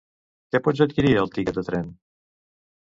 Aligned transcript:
Que 0.55 0.61
pots 0.69 0.81
adquirir 0.87 1.13
el 1.25 1.31
tiquet 1.37 1.61
de 1.63 1.67
tren? 1.71 1.95